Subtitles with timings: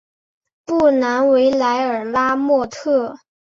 [0.65, 3.15] 布兰维莱尔拉莫特。